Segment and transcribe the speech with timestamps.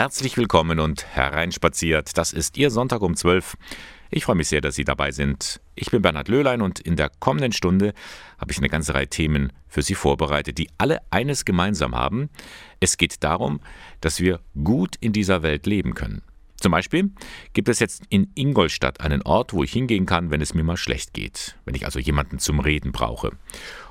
[0.00, 2.16] Herzlich willkommen und hereinspaziert.
[2.16, 3.58] Das ist Ihr Sonntag um 12.
[4.08, 5.60] Ich freue mich sehr, dass Sie dabei sind.
[5.74, 7.92] Ich bin Bernhard Löhlein und in der kommenden Stunde
[8.38, 12.30] habe ich eine ganze Reihe Themen für Sie vorbereitet, die alle eines gemeinsam haben.
[12.80, 13.60] Es geht darum,
[14.00, 16.22] dass wir gut in dieser Welt leben können.
[16.56, 17.10] Zum Beispiel
[17.52, 20.78] gibt es jetzt in Ingolstadt einen Ort, wo ich hingehen kann, wenn es mir mal
[20.78, 23.32] schlecht geht, wenn ich also jemanden zum Reden brauche.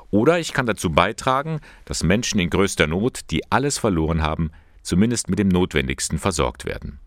[0.10, 4.50] Oder ich kann dazu beitragen, dass Menschen in größter Not, die alles verloren haben,
[4.90, 7.00] zumindest mit dem Notwendigsten versorgt werden.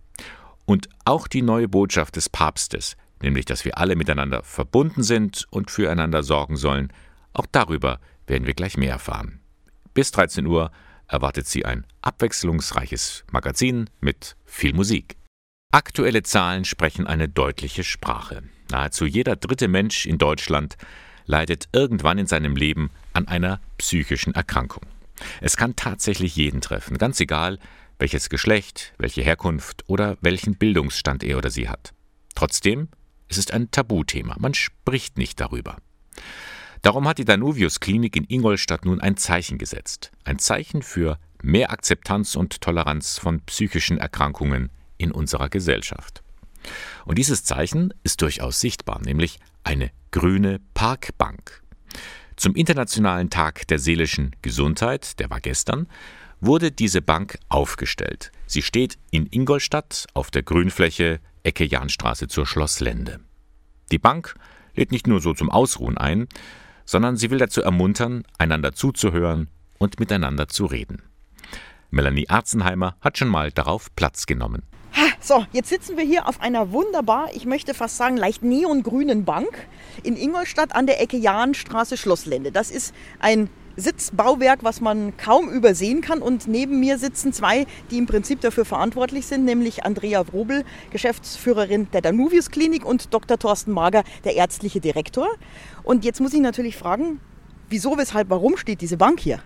[0.65, 5.71] Und auch die neue Botschaft des Papstes, nämlich dass wir alle miteinander verbunden sind und
[5.71, 6.93] füreinander sorgen sollen,
[7.33, 9.41] auch darüber werden wir gleich mehr erfahren.
[9.95, 10.71] Bis 13 Uhr
[11.09, 15.17] erwartet Sie ein abwechslungsreiches Magazin mit viel Musik.
[15.73, 18.45] Aktuelle Zahlen sprechen eine deutliche Sprache.
[18.71, 20.77] Nahezu jeder dritte Mensch in Deutschland
[21.27, 24.87] leidet irgendwann in seinem Leben an einer psychischen Erkrankung.
[25.41, 27.59] Es kann tatsächlich jeden treffen, ganz egal,
[27.99, 31.93] welches Geschlecht, welche Herkunft oder welchen Bildungsstand er oder sie hat.
[32.35, 32.89] Trotzdem,
[33.29, 35.77] es ist ein Tabuthema, man spricht nicht darüber.
[36.83, 41.71] Darum hat die Danuvius Klinik in Ingolstadt nun ein Zeichen gesetzt, ein Zeichen für mehr
[41.71, 46.23] Akzeptanz und Toleranz von psychischen Erkrankungen in unserer Gesellschaft.
[47.05, 51.63] Und dieses Zeichen ist durchaus sichtbar, nämlich eine grüne Parkbank.
[52.43, 55.87] Zum Internationalen Tag der seelischen Gesundheit, der war gestern,
[56.41, 58.33] wurde diese Bank aufgestellt.
[58.49, 63.21] Sie steht in Ingolstadt auf der Grünfläche Ecke Jahnstraße zur Schlosslende.
[63.93, 64.35] Die Bank
[64.75, 66.27] lädt nicht nur so zum Ausruhen ein,
[66.85, 69.47] sondern sie will dazu ermuntern, einander zuzuhören
[69.79, 71.01] und miteinander zu reden.
[71.93, 74.65] Melanie Arzenheimer hat schon mal darauf Platz genommen.
[75.25, 79.69] So, jetzt sitzen wir hier auf einer wunderbar, ich möchte fast sagen, leicht neongrünen Bank
[80.03, 82.51] in Ingolstadt an der Ecke Jahnstraße Schlosslende.
[82.51, 86.23] Das ist ein Sitzbauwerk, was man kaum übersehen kann.
[86.23, 91.87] Und neben mir sitzen zwei, die im Prinzip dafür verantwortlich sind, nämlich Andrea Wrobel, Geschäftsführerin
[91.93, 93.39] der Danuvius Klinik und Dr.
[93.39, 95.29] Thorsten Mager, der ärztliche Direktor.
[95.85, 97.21] Und jetzt muss ich natürlich fragen,
[97.69, 99.39] wieso, weshalb, warum steht diese Bank hier?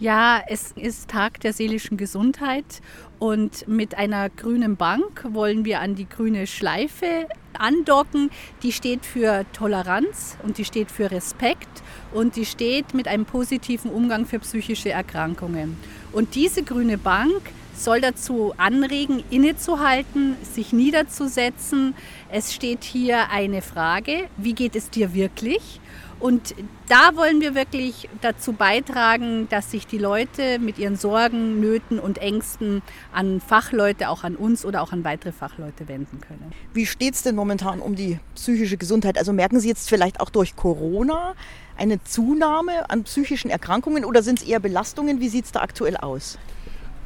[0.00, 2.64] Ja, es ist Tag der seelischen Gesundheit
[3.18, 8.30] und mit einer grünen Bank wollen wir an die grüne Schleife andocken.
[8.62, 11.82] Die steht für Toleranz und die steht für Respekt
[12.14, 15.76] und die steht mit einem positiven Umgang für psychische Erkrankungen.
[16.12, 17.42] Und diese grüne Bank
[17.76, 21.94] soll dazu anregen, innezuhalten, sich niederzusetzen.
[22.30, 25.78] Es steht hier eine Frage, wie geht es dir wirklich?
[26.20, 26.54] Und
[26.90, 32.18] da wollen wir wirklich dazu beitragen, dass sich die Leute mit ihren Sorgen, Nöten und
[32.18, 36.52] Ängsten an Fachleute, auch an uns oder auch an weitere Fachleute wenden können.
[36.74, 39.18] Wie steht es denn momentan um die psychische Gesundheit?
[39.18, 41.34] Also merken Sie jetzt vielleicht auch durch Corona
[41.78, 45.20] eine Zunahme an psychischen Erkrankungen oder sind es eher Belastungen?
[45.20, 46.38] Wie sieht es da aktuell aus?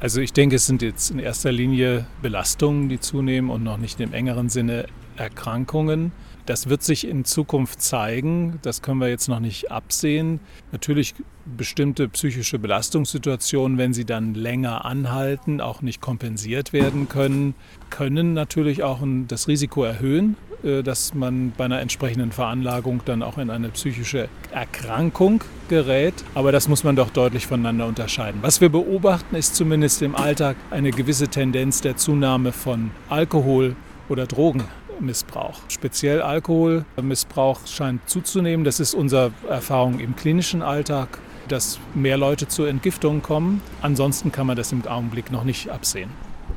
[0.00, 4.00] Also ich denke, es sind jetzt in erster Linie Belastungen, die zunehmen und noch nicht
[4.00, 6.12] im engeren Sinne Erkrankungen.
[6.47, 8.59] Das wird sich in Zukunft zeigen.
[8.62, 10.41] Das können wir jetzt noch nicht absehen.
[10.72, 11.15] Natürlich
[11.56, 17.55] bestimmte psychische Belastungssituationen, wenn sie dann länger anhalten, auch nicht kompensiert werden können,
[17.91, 23.38] können natürlich auch das Risiko erhöhen, äh, dass man bei einer entsprechenden Veranlagung dann auch
[23.38, 26.15] in eine psychische Erkrankung gerät.
[26.34, 28.41] Aber das muss man doch deutlich voneinander unterscheiden.
[28.43, 33.76] Was wir beobachten, ist zumindest im Alltag eine gewisse Tendenz der Zunahme von Alkohol
[34.09, 34.65] oder Drogen.
[35.00, 35.60] Missbrauch.
[35.69, 38.65] Speziell Alkoholmissbrauch scheint zuzunehmen.
[38.65, 41.19] Das ist unsere Erfahrung im klinischen Alltag,
[41.49, 43.60] dass mehr Leute zur Entgiftung kommen.
[43.82, 46.10] Ansonsten kann man das im Augenblick noch nicht absehen.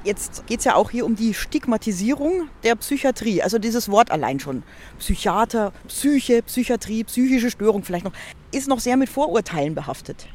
[0.04, 3.42] Jetzt geht es ja auch hier um die Stigmatisierung der Psychiatrie.
[3.42, 4.64] Also dieses Wort allein schon.
[5.00, 8.14] Psychiater, Psyche, Psychiatrie, psychische Störung vielleicht noch,
[8.52, 10.28] ist noch sehr mit Vorurteilen behaftet.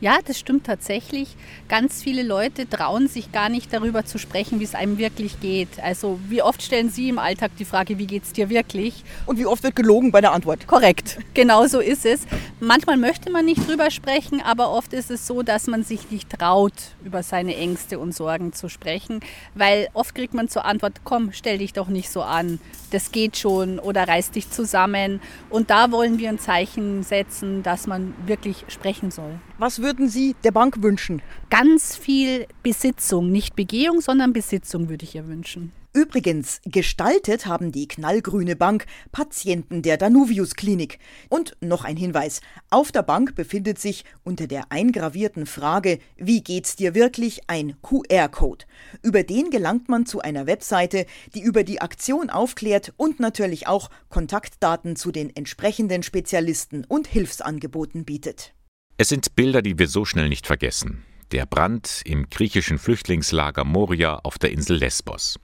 [0.00, 1.36] Ja, das stimmt tatsächlich.
[1.68, 5.80] Ganz viele Leute trauen sich gar nicht darüber zu sprechen, wie es einem wirklich geht.
[5.82, 9.04] Also wie oft stellen Sie im Alltag die Frage, wie geht es dir wirklich?
[9.26, 10.66] Und wie oft wird gelogen bei der Antwort?
[10.66, 12.22] Korrekt, genau so ist es.
[12.60, 16.30] Manchmal möchte man nicht drüber sprechen, aber oft ist es so, dass man sich nicht
[16.30, 16.72] traut,
[17.04, 19.20] über seine Ängste und Sorgen zu sprechen,
[19.54, 22.58] weil oft kriegt man zur Antwort, komm, stell dich doch nicht so an,
[22.90, 25.20] das geht schon oder reiß dich zusammen.
[25.48, 29.38] Und da wollen wir ein Zeichen setzen, dass man wirklich sprechen soll.
[29.58, 31.22] Was würden Sie der Bank wünschen?
[31.50, 35.72] Ganz viel Besitzung, nicht Begehung, sondern Besitzung würde ich ihr wünschen.
[35.92, 41.00] Übrigens, gestaltet haben die knallgrüne Bank Patienten der Danuvius Klinik.
[41.28, 46.76] Und noch ein Hinweis: Auf der Bank befindet sich unter der eingravierten Frage Wie geht's
[46.76, 48.66] dir wirklich ein QR-Code.
[49.02, 53.90] Über den gelangt man zu einer Webseite, die über die Aktion aufklärt und natürlich auch
[54.10, 58.54] Kontaktdaten zu den entsprechenden Spezialisten und Hilfsangeboten bietet.
[58.96, 61.04] Es sind Bilder, die wir so schnell nicht vergessen.
[61.30, 65.38] Der Brand im griechischen Flüchtlingslager Moria auf der Insel Lesbos.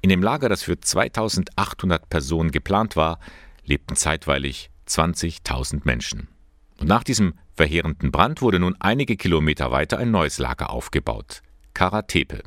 [0.00, 3.18] In dem Lager, das für 2800 Personen geplant war,
[3.64, 6.28] lebten zeitweilig 20.000 Menschen.
[6.78, 11.42] Und nach diesem verheerenden Brand wurde nun einige Kilometer weiter ein neues Lager aufgebaut,
[11.74, 12.42] Karatepe.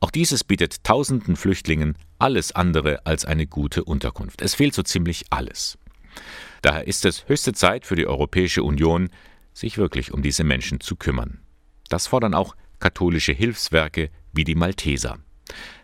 [0.00, 4.40] Auch dieses bietet tausenden Flüchtlingen alles andere als eine gute Unterkunft.
[4.40, 5.78] Es fehlt so ziemlich alles.
[6.62, 9.10] Daher ist es höchste Zeit für die Europäische Union,
[9.52, 11.40] sich wirklich um diese Menschen zu kümmern.
[11.90, 15.18] Das fordern auch katholische Hilfswerke wie die Malteser.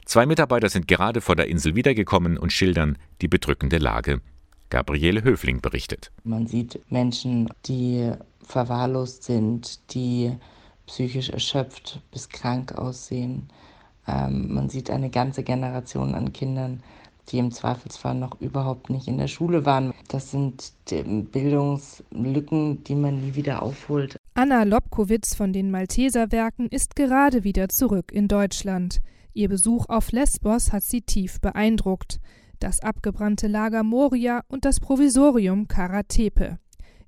[0.06, 4.22] Zwei Mitarbeiter sind gerade vor der Insel wiedergekommen und schildern die bedrückende Lage.
[4.70, 6.12] Gabriele Höfling berichtet.
[6.24, 8.12] Man sieht Menschen, die
[8.42, 10.32] verwahrlost sind, die
[10.86, 13.48] psychisch erschöpft bis krank aussehen.
[14.06, 16.84] Ähm, man sieht eine ganze Generation an Kindern,
[17.28, 19.92] die im Zweifelsfall noch überhaupt nicht in der Schule waren.
[20.06, 24.16] Das sind Bildungslücken, die man nie wieder aufholt.
[24.38, 29.00] Anna Lobkowitz von den Malteser Werken ist gerade wieder zurück in Deutschland.
[29.32, 32.20] Ihr Besuch auf Lesbos hat sie tief beeindruckt.
[32.60, 36.58] Das abgebrannte Lager Moria und das Provisorium Karatepe.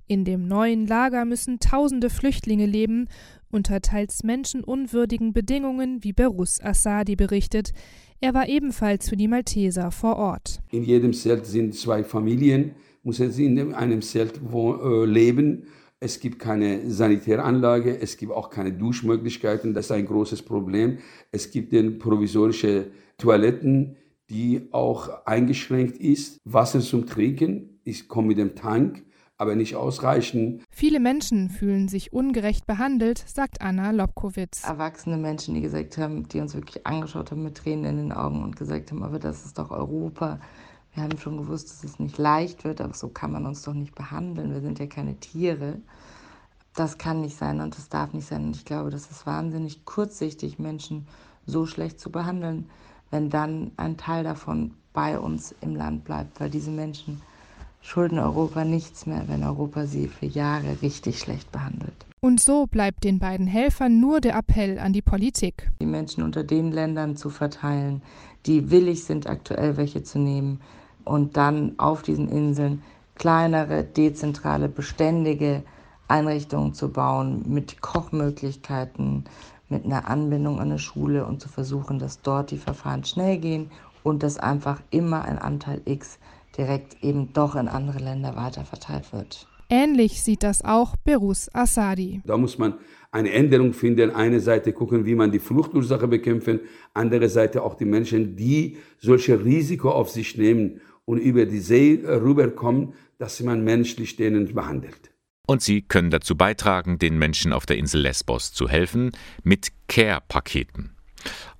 [0.07, 3.07] In dem neuen Lager müssen tausende Flüchtlinge leben,
[3.51, 7.73] unter teils menschenunwürdigen Bedingungen, wie Berus Assadi berichtet.
[8.21, 10.63] Er war ebenfalls für die Malteser vor Ort.
[10.71, 12.71] In jedem Zelt sind zwei Familien,
[13.03, 15.67] muss es in einem Zelt äh, leben.
[16.01, 20.99] Es gibt keine Sanitäranlage, es gibt auch keine Duschmöglichkeiten, das ist ein großes Problem.
[21.31, 22.87] Es gibt den provisorische
[23.17, 23.97] Toiletten,
[24.29, 26.37] die auch eingeschränkt ist.
[26.45, 29.03] Wasser zum Trinken, ich komme mit dem Tank,
[29.37, 30.63] aber nicht ausreichen.
[30.69, 34.63] Viele Menschen fühlen sich ungerecht behandelt, sagt Anna Lobkowitz.
[34.63, 38.41] Erwachsene Menschen, die gesagt haben, die uns wirklich angeschaut haben mit Tränen in den Augen
[38.41, 40.39] und gesagt haben, aber das ist doch Europa.
[40.93, 43.73] Wir haben schon gewusst, dass es nicht leicht wird, aber so kann man uns doch
[43.73, 44.53] nicht behandeln.
[44.53, 45.79] Wir sind ja keine Tiere.
[46.75, 48.45] Das kann nicht sein und das darf nicht sein.
[48.45, 51.07] Und ich glaube, das ist wahnsinnig kurzsichtig, Menschen
[51.45, 52.69] so schlecht zu behandeln,
[53.11, 57.21] wenn dann ein Teil davon bei uns im Land bleibt, weil diese Menschen
[57.81, 62.08] schulden Europa nichts mehr, wenn Europa sie für Jahre richtig schlecht behandelt.
[62.21, 65.71] Und so bleibt den beiden Helfern nur der Appell an die Politik.
[65.81, 68.01] Die Menschen unter den Ländern zu verteilen,
[68.45, 70.59] die willig sind, aktuell welche zu nehmen
[71.05, 72.81] und dann auf diesen Inseln
[73.15, 75.63] kleinere, dezentrale, beständige
[76.09, 79.23] Einrichtungen zu bauen mit Kochmöglichkeiten,
[79.69, 83.71] mit einer Anbindung an eine Schule und zu versuchen, dass dort die Verfahren schnell gehen
[84.03, 86.19] und dass einfach immer ein Anteil X
[86.57, 89.48] direkt eben doch in andere Länder weiterverteilt wird.
[89.69, 92.21] Ähnlich sieht das auch Berus Assadi.
[92.25, 92.79] Da muss man
[93.11, 94.09] eine Änderung finden.
[94.09, 96.61] Eine Seite gucken, wie man die Fluchtursache bekämpfen,
[96.93, 102.01] andere Seite auch die Menschen, die solche Risiko auf sich nehmen und über die See
[102.03, 105.11] rüberkommen, dass man menschlich denen behandelt.
[105.47, 109.11] Und Sie können dazu beitragen, den Menschen auf der Insel Lesbos zu helfen
[109.43, 110.95] mit Care-Paketen.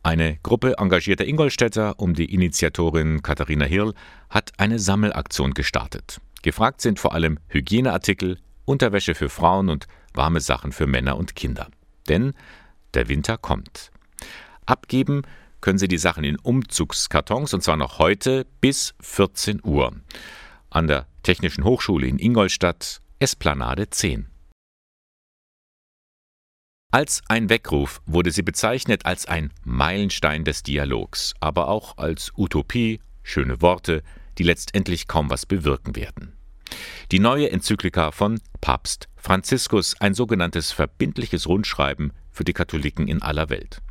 [0.03, 3.93] Eine Gruppe engagierter Ingolstädter um die Initiatorin Katharina Hirl
[4.29, 6.21] hat eine Sammelaktion gestartet.
[6.41, 11.67] Gefragt sind vor allem Hygieneartikel, Unterwäsche für Frauen und warme Sachen für Männer und Kinder.
[12.07, 12.33] Denn
[12.93, 13.91] der Winter kommt.
[14.65, 15.23] Abgeben
[15.61, 19.93] können Sie die Sachen in Umzugskartons und zwar noch heute bis 14 Uhr.
[20.69, 24.29] An der Technischen Hochschule in Ingolstadt, Esplanade 10.
[26.91, 32.99] Als ein Weckruf wurde sie bezeichnet als ein Meilenstein des Dialogs, aber auch als Utopie,
[33.21, 34.01] schöne Worte,
[34.39, 36.33] die letztendlich kaum was bewirken werden.
[37.11, 43.49] Die neue Enzyklika von Papst Franziskus, ein sogenanntes verbindliches Rundschreiben für die Katholiken in aller
[43.49, 43.81] Welt.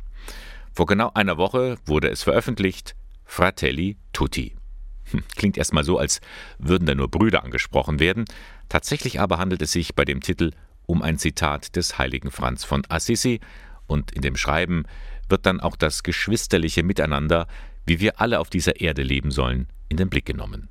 [0.73, 4.55] Vor genau einer Woche wurde es veröffentlicht, Fratelli Tutti.
[5.11, 6.19] Hm, klingt erstmal so, als
[6.57, 8.25] würden da nur Brüder angesprochen werden.
[8.69, 10.51] Tatsächlich aber handelt es sich bei dem Titel
[10.85, 13.39] um ein Zitat des heiligen Franz von Assisi,
[13.85, 14.85] und in dem Schreiben
[15.29, 17.47] wird dann auch das geschwisterliche Miteinander,
[17.85, 20.69] wie wir alle auf dieser Erde leben sollen, in den Blick genommen.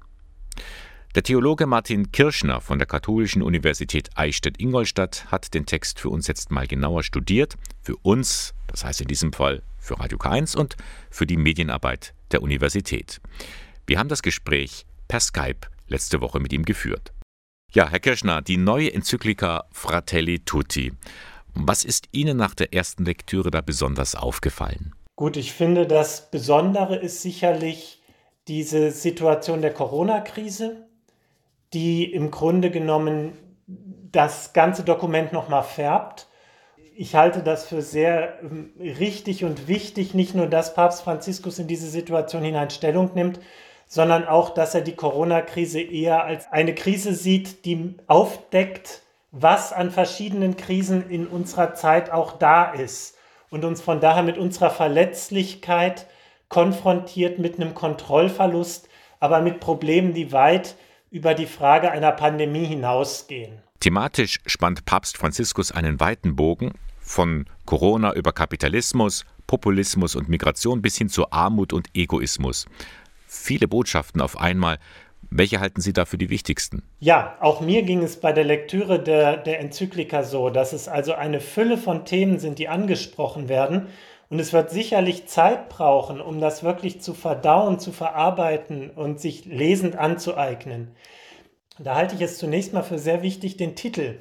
[1.15, 6.51] Der Theologe Martin Kirschner von der Katholischen Universität Eichstätt-Ingolstadt hat den Text für uns jetzt
[6.51, 10.77] mal genauer studiert, für uns, das heißt in diesem Fall für Radio K1 und
[11.11, 13.21] für die Medienarbeit der Universität.
[13.87, 17.13] Wir haben das Gespräch per Skype letzte Woche mit ihm geführt.
[17.73, 20.93] Ja, Herr Kirschner, die neue Enzyklika Fratelli Tutti.
[21.55, 24.95] Was ist Ihnen nach der ersten Lektüre da besonders aufgefallen?
[25.17, 27.98] Gut, ich finde, das Besondere ist sicherlich
[28.49, 30.89] diese Situation der Corona-Krise,
[31.75, 36.29] die im Grunde genommen das ganze Dokument nochmal färbt.
[36.97, 41.69] Ich halte das für sehr ähm, richtig und wichtig, nicht nur, dass Papst Franziskus in
[41.69, 43.39] diese Situation hinein Stellung nimmt,
[43.87, 49.91] sondern auch, dass er die Corona-Krise eher als eine Krise sieht, die aufdeckt, was an
[49.91, 53.17] verschiedenen Krisen in unserer Zeit auch da ist
[53.51, 56.07] und uns von daher mit unserer Verletzlichkeit
[56.49, 58.89] konfrontiert mit einem Kontrollverlust,
[59.21, 60.77] aber mit Problemen, die weit
[61.11, 63.59] über die Frage einer Pandemie hinausgehen.
[63.81, 70.97] Thematisch spannt Papst Franziskus einen weiten Bogen von Corona über Kapitalismus, Populismus und Migration bis
[70.99, 72.67] hin zu Armut und Egoismus.
[73.27, 74.79] Viele Botschaften auf einmal.
[75.31, 76.83] Welche halten Sie da für die wichtigsten?
[77.01, 81.13] Ja, auch mir ging es bei der Lektüre der, der Enzyklika so, dass es also
[81.13, 83.89] eine Fülle von Themen sind, die angesprochen werden.
[84.31, 89.47] Und es wird sicherlich Zeit brauchen, um das wirklich zu verdauen, zu verarbeiten und sich
[89.47, 90.95] lesend anzueignen.
[91.79, 94.19] Da halte ich es zunächst mal für sehr wichtig, den Titel.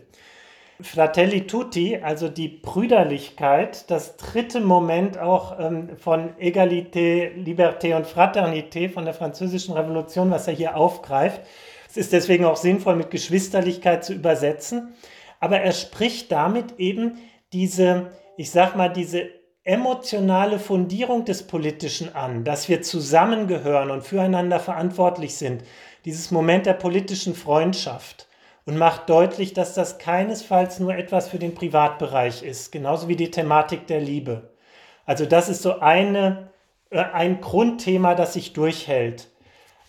[0.79, 8.87] Fratelli Tutti, also die Brüderlichkeit, das dritte Moment auch ähm, von Egalité, Liberté und Fraternité
[8.87, 11.41] von der Französischen Revolution, was er hier aufgreift.
[11.89, 14.93] Es ist deswegen auch sinnvoll, mit Geschwisterlichkeit zu übersetzen.
[15.39, 17.17] Aber er spricht damit eben
[17.53, 19.29] diese, ich sag mal, diese
[19.67, 25.61] emotionale Fundierung des Politischen an, dass wir zusammengehören und füreinander verantwortlich sind,
[26.05, 28.27] dieses Moment der politischen Freundschaft
[28.65, 33.29] und macht deutlich, dass das keinesfalls nur etwas für den Privatbereich ist, genauso wie die
[33.29, 34.53] Thematik der Liebe.
[35.05, 36.49] Also das ist so eine,
[36.89, 39.27] äh, ein Grundthema, das sich durchhält.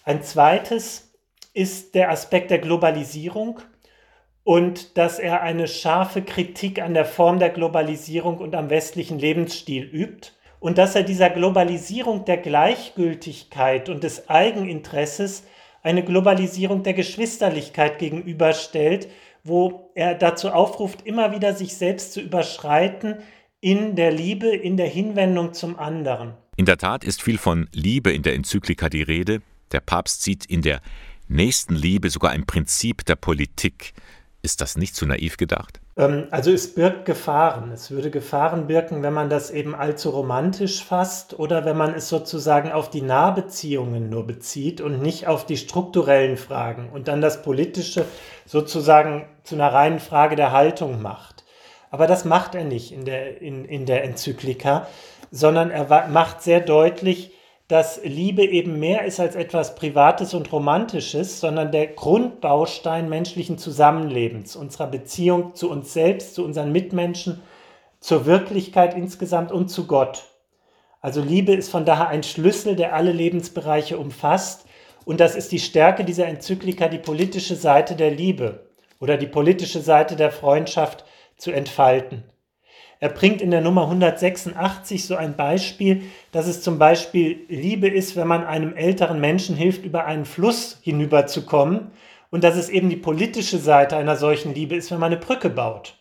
[0.04, 1.12] Ein zweites
[1.54, 3.60] ist der Aspekt der Globalisierung
[4.48, 9.84] und dass er eine scharfe Kritik an der Form der Globalisierung und am westlichen Lebensstil
[9.84, 15.42] übt und dass er dieser Globalisierung der Gleichgültigkeit und des Eigeninteresses
[15.82, 19.08] eine Globalisierung der Geschwisterlichkeit gegenüberstellt,
[19.44, 23.18] wo er dazu aufruft, immer wieder sich selbst zu überschreiten
[23.60, 26.32] in der Liebe, in der Hinwendung zum anderen.
[26.56, 29.42] In der Tat ist viel von Liebe in der Enzyklika die Rede.
[29.72, 30.80] Der Papst sieht in der
[31.28, 33.92] Nächstenliebe sogar ein Prinzip der Politik.
[34.40, 35.80] Ist das nicht zu naiv gedacht?
[35.96, 37.72] Ähm, also es birgt Gefahren.
[37.72, 42.08] Es würde Gefahren birken, wenn man das eben allzu romantisch fasst oder wenn man es
[42.08, 47.42] sozusagen auf die Nahbeziehungen nur bezieht und nicht auf die strukturellen Fragen und dann das
[47.42, 48.04] Politische
[48.46, 51.44] sozusagen zu einer reinen Frage der Haltung macht.
[51.90, 54.86] Aber das macht er nicht in der, in, in der Enzyklika,
[55.30, 57.32] sondern er macht sehr deutlich,
[57.68, 64.56] dass Liebe eben mehr ist als etwas Privates und Romantisches, sondern der Grundbaustein menschlichen Zusammenlebens,
[64.56, 67.42] unserer Beziehung zu uns selbst, zu unseren Mitmenschen,
[68.00, 70.24] zur Wirklichkeit insgesamt und zu Gott.
[71.02, 74.64] Also Liebe ist von daher ein Schlüssel, der alle Lebensbereiche umfasst.
[75.04, 78.66] Und das ist die Stärke dieser Enzyklika, die politische Seite der Liebe
[78.98, 81.04] oder die politische Seite der Freundschaft
[81.36, 82.24] zu entfalten.
[83.00, 86.02] Er bringt in der Nummer 186 so ein Beispiel,
[86.32, 90.78] dass es zum Beispiel Liebe ist, wenn man einem älteren Menschen hilft, über einen Fluss
[90.82, 91.92] hinüberzukommen
[92.30, 95.48] und dass es eben die politische Seite einer solchen Liebe ist, wenn man eine Brücke
[95.48, 95.94] baut.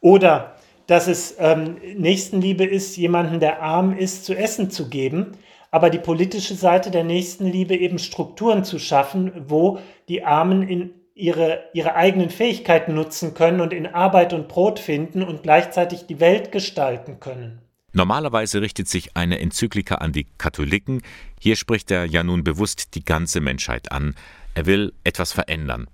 [0.00, 5.32] Oder dass es ähm, Nächstenliebe ist, jemanden, der arm ist, zu essen zu geben,
[5.70, 9.78] aber die politische Seite der Nächstenliebe eben Strukturen zu schaffen, wo
[10.08, 15.22] die Armen in ihre, ihre eigenen Fähigkeiten nutzen können und in Arbeit und Brot finden
[15.22, 17.60] und gleichzeitig die Welt gestalten können.
[17.92, 21.02] Normalerweise richtet sich eine Enzyklika an die Katholiken.
[21.40, 24.14] Hier spricht er ja nun bewusst die ganze Menschheit an.
[24.54, 25.88] Er will etwas verändern.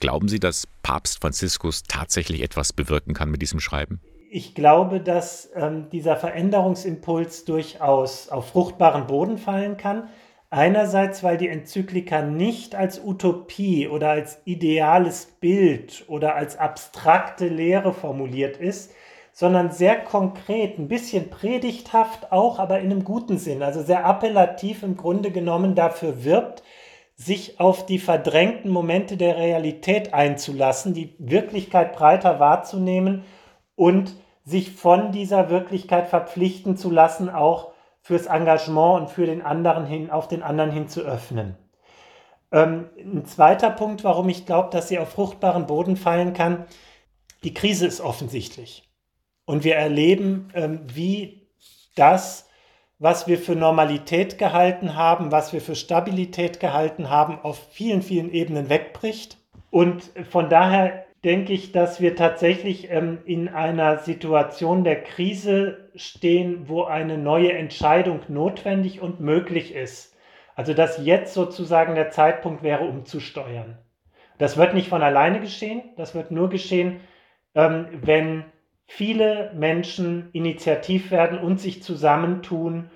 [0.00, 4.00] Glauben Sie, dass Papst Franziskus tatsächlich etwas bewirken kann mit diesem Schreiben?
[4.30, 10.08] Ich glaube, dass ähm, dieser Veränderungsimpuls durchaus auf fruchtbaren Boden fallen kann.
[10.56, 17.92] Einerseits, weil die Enzyklika nicht als Utopie oder als ideales Bild oder als abstrakte Lehre
[17.92, 18.90] formuliert ist,
[19.32, 24.82] sondern sehr konkret, ein bisschen predigthaft auch, aber in einem guten Sinn, also sehr appellativ
[24.82, 26.62] im Grunde genommen dafür wirbt,
[27.16, 33.24] sich auf die verdrängten Momente der Realität einzulassen, die Wirklichkeit breiter wahrzunehmen
[33.74, 37.75] und sich von dieser Wirklichkeit verpflichten zu lassen, auch
[38.06, 41.56] fürs Engagement und für den anderen hin, auf den anderen hin zu öffnen.
[42.52, 46.66] Ähm, ein zweiter Punkt, warum ich glaube, dass sie auf fruchtbaren Boden fallen kann,
[47.42, 48.88] die Krise ist offensichtlich.
[49.44, 51.48] Und wir erleben, ähm, wie
[51.96, 52.48] das,
[53.00, 58.30] was wir für Normalität gehalten haben, was wir für Stabilität gehalten haben, auf vielen, vielen
[58.30, 59.36] Ebenen wegbricht.
[59.72, 66.68] Und von daher denke ich, dass wir tatsächlich ähm, in einer Situation der Krise stehen,
[66.68, 70.16] wo eine neue Entscheidung notwendig und möglich ist.
[70.54, 73.76] Also dass jetzt sozusagen der Zeitpunkt wäre, umzusteuern.
[74.38, 77.00] Das wird nicht von alleine geschehen, das wird nur geschehen,
[77.56, 78.44] ähm, wenn
[78.86, 82.88] viele Menschen initiativ werden und sich zusammentun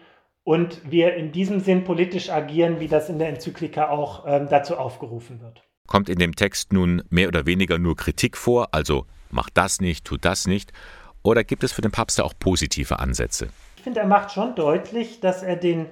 [0.45, 4.77] und wir in diesem Sinn politisch agieren, wie das in der Enzyklika auch ähm, dazu
[4.77, 5.65] aufgerufen wird.
[5.91, 10.05] Kommt in dem Text nun mehr oder weniger nur Kritik vor, also macht das nicht,
[10.05, 10.73] tut das nicht,
[11.25, 13.49] oder gibt es für den Papst auch positive Ansätze?
[13.77, 15.87] Ich finde, er macht schon deutlich, dass er den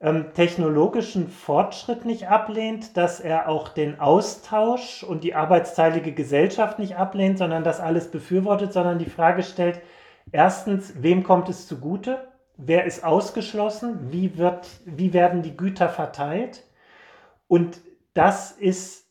[0.00, 6.96] ähm, technologischen Fortschritt nicht ablehnt, dass er auch den Austausch und die arbeitsteilige Gesellschaft nicht
[6.96, 9.80] ablehnt, sondern das alles befürwortet, sondern die Frage stellt,
[10.32, 12.26] erstens, wem kommt es zugute?
[12.56, 14.10] Wer ist ausgeschlossen?
[14.10, 16.64] Wie, wird, wie werden die Güter verteilt?
[17.46, 17.80] Und
[18.12, 19.05] das ist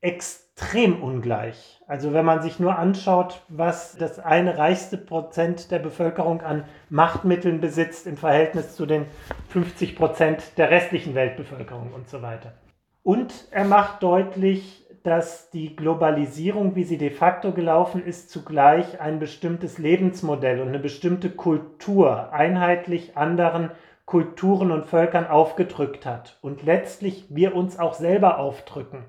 [0.00, 1.80] extrem ungleich.
[1.86, 7.60] Also wenn man sich nur anschaut, was das eine reichste Prozent der Bevölkerung an Machtmitteln
[7.60, 9.06] besitzt im Verhältnis zu den
[9.48, 12.52] 50 Prozent der restlichen Weltbevölkerung und so weiter.
[13.02, 19.18] Und er macht deutlich, dass die Globalisierung, wie sie de facto gelaufen ist, zugleich ein
[19.18, 23.70] bestimmtes Lebensmodell und eine bestimmte Kultur einheitlich anderen
[24.04, 29.04] Kulturen und Völkern aufgedrückt hat und letztlich wir uns auch selber aufdrücken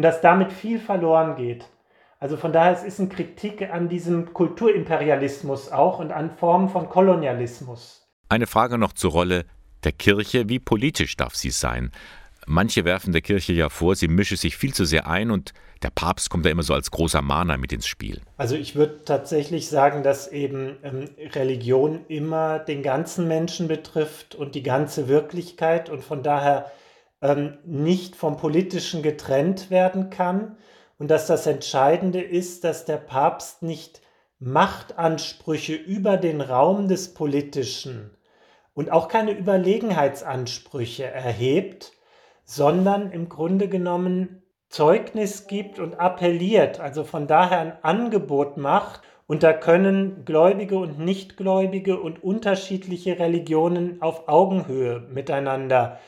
[0.00, 1.66] und dass damit viel verloren geht.
[2.20, 6.88] Also von daher es ist eine Kritik an diesem Kulturimperialismus auch und an Formen von
[6.88, 8.08] Kolonialismus.
[8.30, 9.44] Eine Frage noch zur Rolle
[9.84, 10.48] der Kirche.
[10.48, 11.92] Wie politisch darf sie sein?
[12.46, 15.52] Manche werfen der Kirche ja vor, sie mische sich viel zu sehr ein und
[15.82, 18.22] der Papst kommt da immer so als großer Mahner mit ins Spiel.
[18.38, 24.54] Also ich würde tatsächlich sagen, dass eben ähm, Religion immer den ganzen Menschen betrifft und
[24.54, 26.72] die ganze Wirklichkeit und von daher
[27.22, 30.56] ähm, nicht vom Politischen getrennt werden kann
[30.98, 34.02] und dass das Entscheidende ist, dass der Papst nicht
[34.38, 38.10] Machtansprüche über den Raum des Politischen
[38.74, 41.92] und auch keine Überlegenheitsansprüche erhebt,
[42.44, 49.02] sondern im Grunde genommen Zeugnis gibt und appelliert, also von daher ein Angebot macht.
[49.26, 55.98] Und da können Gläubige und Nichtgläubige und unterschiedliche Religionen auf Augenhöhe miteinander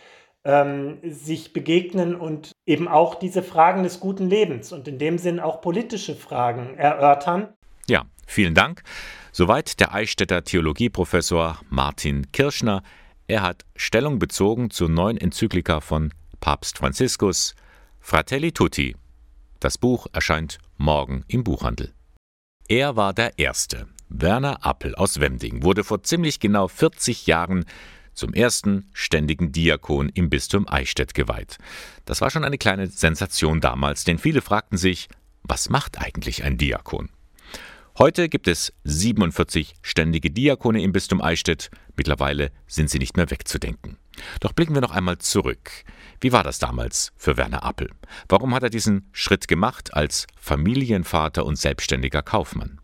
[0.44, 5.40] ähm, sich begegnen und eben auch diese Fragen des guten Lebens und in dem Sinn
[5.40, 7.52] auch politische Fragen erörtern.
[7.86, 8.82] Ja, vielen Dank.
[9.32, 12.82] Soweit der Eichstätter Theologieprofessor Martin Kirschner.
[13.28, 17.54] Er hat Stellung bezogen zur neuen Enzyklika von Papst Franziskus
[18.00, 18.96] Fratelli Tutti.
[19.60, 21.94] Das Buch erscheint morgen im Buchhandel.
[22.68, 23.86] Er war der Erste.
[24.08, 27.64] Werner Appel aus Wemding wurde vor ziemlich genau 40 Jahren
[28.14, 31.58] zum ersten ständigen Diakon im Bistum Eichstätt geweiht.
[32.04, 35.08] Das war schon eine kleine Sensation damals, denn viele fragten sich,
[35.42, 37.10] was macht eigentlich ein Diakon?
[37.98, 41.70] Heute gibt es 47 ständige Diakone im Bistum Eichstätt.
[41.94, 43.98] Mittlerweile sind sie nicht mehr wegzudenken.
[44.40, 45.70] Doch blicken wir noch einmal zurück.
[46.20, 47.90] Wie war das damals für Werner Appel?
[48.28, 52.80] Warum hat er diesen Schritt gemacht als Familienvater und selbstständiger Kaufmann?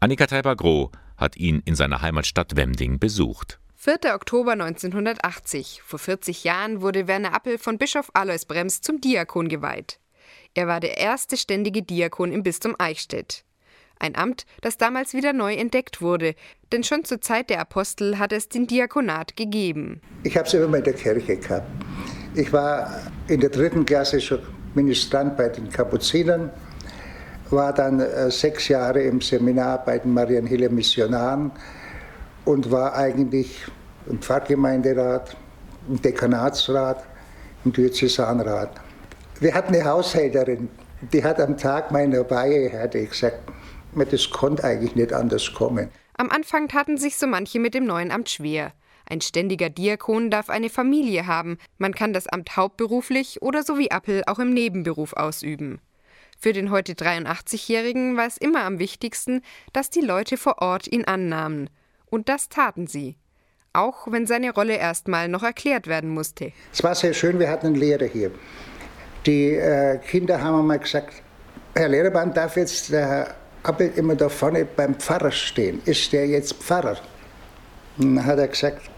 [0.00, 3.60] Annika Teiber-Groh hat ihn in seiner Heimatstadt Wemding besucht.
[3.86, 4.16] 4.
[4.16, 5.80] Oktober 1980.
[5.86, 10.00] Vor 40 Jahren wurde Werner Appel von Bischof Alois Brems zum Diakon geweiht.
[10.54, 13.44] Er war der erste ständige Diakon im Bistum Eichstätt.
[14.00, 16.34] Ein Amt, das damals wieder neu entdeckt wurde,
[16.72, 20.00] denn schon zur Zeit der Apostel hat es den Diakonat gegeben.
[20.24, 21.70] Ich habe es immer in der Kirche gehabt.
[22.34, 22.90] Ich war
[23.28, 24.40] in der dritten Klasse schon
[24.74, 26.50] Ministrant bei den Kapuzinern,
[27.50, 31.52] war dann äh, sechs Jahre im Seminar bei den Marienhiller Missionaren
[32.44, 33.60] und war eigentlich
[34.08, 35.36] im Pfarrgemeinderat,
[35.88, 37.04] im Dekanatsrat,
[37.64, 38.70] im Diözesanrat.
[39.40, 40.68] Wir hatten eine Haushälterin,
[41.12, 43.40] die hat am Tag meiner ich gesagt,
[43.94, 45.88] das konnte eigentlich nicht anders kommen.
[46.18, 48.72] Am Anfang taten sich so manche mit dem neuen Amt schwer.
[49.08, 51.58] Ein ständiger Diakon darf eine Familie haben.
[51.78, 55.80] Man kann das Amt hauptberuflich oder so wie Appel auch im Nebenberuf ausüben.
[56.38, 59.42] Für den heute 83-Jährigen war es immer am wichtigsten,
[59.72, 61.70] dass die Leute vor Ort ihn annahmen.
[62.06, 63.16] Und das taten sie.
[63.76, 66.52] Auch wenn seine Rolle erstmal noch erklärt werden musste.
[66.72, 68.30] Es war sehr schön, wir hatten einen Lehrer hier.
[69.26, 71.12] Die äh, Kinder haben mal gesagt,
[71.74, 73.34] Herr Lehrerbahn, darf jetzt der Herr
[73.64, 75.82] Appel immer da vorne beim Pfarrer stehen.
[75.84, 76.96] Ist der jetzt Pfarrer?
[77.98, 78.88] Und dann hat er gesagt,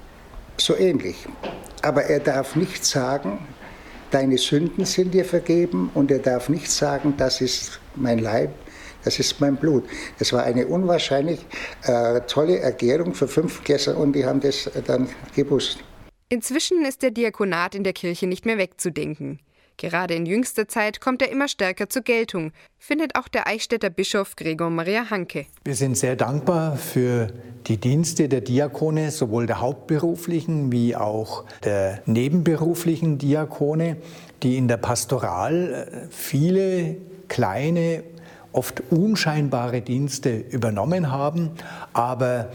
[0.58, 1.26] so ähnlich.
[1.82, 3.40] Aber er darf nicht sagen,
[4.12, 8.50] deine Sünden sind dir vergeben und er darf nicht sagen, das ist mein Leib,
[9.04, 9.84] das ist mein Blut.
[10.18, 11.40] Das war eine unwahrscheinlich
[11.84, 15.78] äh, tolle Erklärung für fünf Klässler und die haben das dann gewusst.
[16.28, 19.40] Inzwischen ist der Diakonat in der Kirche nicht mehr wegzudenken.
[19.78, 24.34] Gerade in jüngster Zeit kommt er immer stärker zur Geltung, findet auch der Eichstätter Bischof
[24.34, 25.46] Gregor Maria Hanke.
[25.64, 27.28] Wir sind sehr dankbar für
[27.68, 33.98] die Dienste der Diakone, sowohl der hauptberuflichen wie auch der nebenberuflichen Diakone,
[34.42, 36.96] die in der Pastoral äh, viele
[37.28, 38.02] kleine
[38.52, 41.50] oft unscheinbare Dienste übernommen haben,
[41.92, 42.50] aber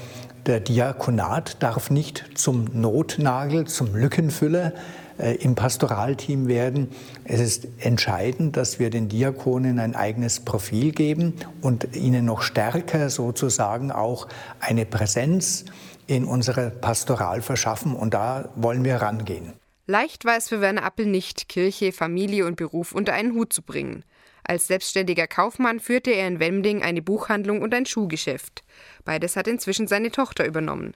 [0.46, 4.74] der Diakonat darf nicht zum Notnagel, zum Lückenfüller
[5.18, 6.90] äh, im Pastoralteam werden.
[7.24, 13.10] Es ist entscheidend, dass wir den Diakonen ein eigenes Profil geben und ihnen noch stärker
[13.10, 14.28] sozusagen auch
[14.60, 15.66] eine Präsenz
[16.08, 17.96] in unsere Pastoral verschaffen.
[17.96, 19.54] Und da wollen wir rangehen.
[19.86, 23.62] Leicht war es für Werner Appel nicht, Kirche, Familie und Beruf unter einen Hut zu
[23.62, 24.04] bringen.
[24.44, 28.64] Als selbstständiger Kaufmann führte er in Wemding eine Buchhandlung und ein Schuhgeschäft.
[29.06, 30.94] Beides hat inzwischen seine Tochter übernommen.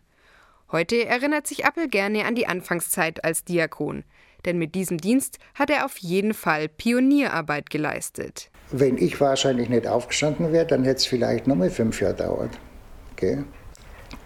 [0.71, 4.03] Heute erinnert sich Appel gerne an die Anfangszeit als Diakon,
[4.45, 8.51] denn mit diesem Dienst hat er auf jeden Fall Pionierarbeit geleistet.
[8.69, 12.59] Wenn ich wahrscheinlich nicht aufgestanden wäre, dann hätte es vielleicht noch mal fünf Jahre dauert.
[13.13, 13.43] Okay?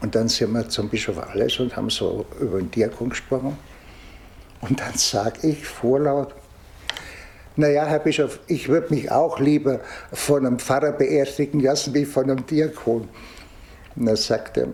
[0.01, 3.57] Und dann sind wir zum Bischof Alles und haben so über den Diakon gesprochen.
[4.61, 6.33] Und dann sage ich vorlaut,
[7.55, 9.81] naja, Herr Bischof, ich würde mich auch lieber
[10.13, 13.09] von einem Pfarrer beerdigen lassen wie von einem Diakon.
[13.95, 14.67] Und dann sagt er,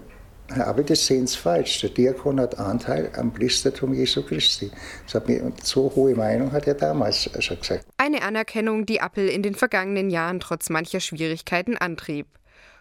[0.49, 1.81] aber das sehen Sie falsch.
[1.81, 4.71] Der Diakon hat Anteil am Priestertum Jesu Christi.
[5.05, 7.85] Das hat mir, so hohe Meinung hat er damals schon gesagt.
[7.97, 12.27] Eine Anerkennung, die Appel in den vergangenen Jahren trotz mancher Schwierigkeiten antrieb.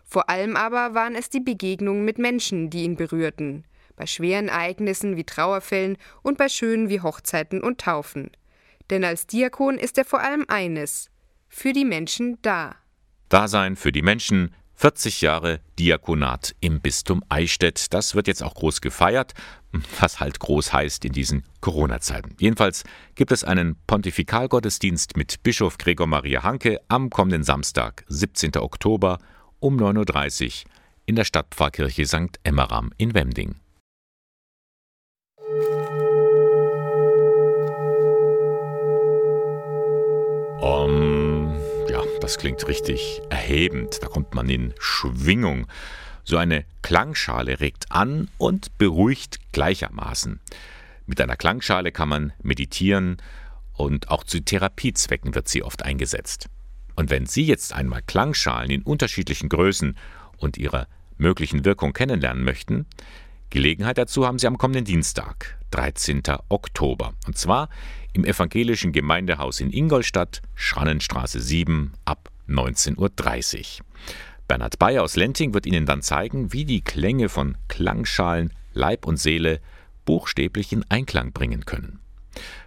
[0.05, 3.65] Vor allem aber waren es die Begegnungen mit Menschen, die ihn berührten.
[3.97, 8.31] Bei schweren Ereignissen wie Trauerfällen und bei schönen wie Hochzeiten und Taufen.
[8.91, 11.11] Denn als Diakon ist er vor allem eines:
[11.49, 12.77] für die Menschen da.
[13.29, 17.95] Dasein für die Menschen, 40 Jahre Diakonat im Bistum Eichstätt.
[17.95, 19.33] Das wird jetzt auch groß gefeiert,
[20.01, 22.37] was halt groß heißt in diesen Corona-Zeiten.
[22.39, 28.57] Jedenfalls gibt es einen Pontifikalgottesdienst mit Bischof Gregor Maria Hanke am kommenden Samstag, 17.
[28.59, 29.19] Oktober
[29.61, 30.71] um 9.30 Uhr
[31.07, 32.39] in der Stadtpfarrkirche St.
[32.45, 33.57] Emmeram in Wemding.
[40.61, 41.55] Um,
[41.91, 44.03] ja, das klingt richtig erhebend.
[44.03, 45.67] Da kommt man in Schwingung.
[46.25, 50.41] So eine Klangschale regt an und beruhigt gleichermaßen.
[51.05, 53.19] Mit einer Klangschale kann man meditieren
[53.75, 56.49] und auch zu Therapiezwecken wird sie oft eingesetzt.
[56.97, 59.97] Und wenn Sie jetzt einmal Klangschalen in unterschiedlichen Größen
[60.39, 60.89] und ihrer
[61.19, 62.87] möglichen Wirkung kennenlernen möchten,
[63.51, 66.23] Gelegenheit dazu haben Sie am kommenden Dienstag, 13.
[66.49, 67.13] Oktober.
[67.27, 67.69] Und zwar
[68.17, 73.87] im evangelischen Gemeindehaus in Ingolstadt, Schrannenstraße 7 ab 19.30 Uhr.
[74.49, 79.19] Bernhard Bayer aus Lenting wird Ihnen dann zeigen, wie die Klänge von Klangschalen Leib und
[79.19, 79.61] Seele
[80.07, 81.99] buchstäblich in Einklang bringen können.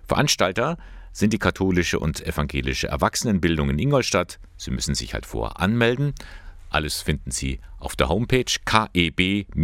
[0.07, 0.77] Veranstalter
[1.13, 4.39] sind die katholische und evangelische Erwachsenenbildung in Ingolstadt.
[4.55, 6.13] Sie müssen sich halt vorher anmelden.
[6.69, 9.55] Alles finden Sie auf der Homepage keb-in.de.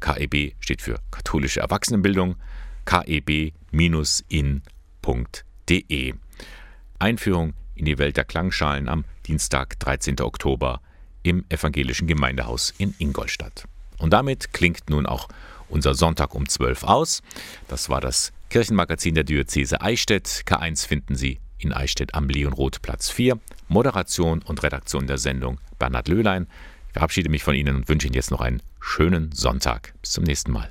[0.00, 2.36] KEB steht für katholische Erwachsenenbildung.
[2.86, 3.44] keb-in.de.
[6.98, 10.20] Einführung in die Welt der Klangschalen am Dienstag, 13.
[10.20, 10.80] Oktober
[11.22, 13.64] im evangelischen Gemeindehaus in Ingolstadt.
[13.98, 15.28] Und damit klingt nun auch
[15.68, 17.22] unser Sonntag um 12 aus.
[17.68, 20.44] Das war das Kirchenmagazin der Diözese Eichstätt.
[20.46, 23.38] K1 finden Sie in Eichstätt am Leonroth Platz 4.
[23.68, 26.46] Moderation und Redaktion der Sendung Bernhard Löhlein.
[26.88, 29.92] Ich verabschiede mich von Ihnen und wünsche Ihnen jetzt noch einen schönen Sonntag.
[30.00, 30.70] Bis zum nächsten Mal.